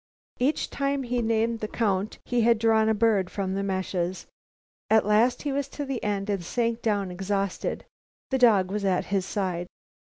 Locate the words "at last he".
4.89-5.51